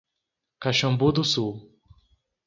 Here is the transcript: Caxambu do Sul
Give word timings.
Caxambu 0.59 1.11
do 1.11 1.23
Sul 1.23 1.77